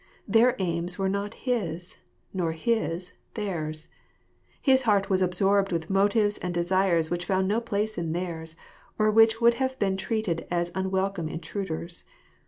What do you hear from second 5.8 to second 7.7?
motives and desires which found no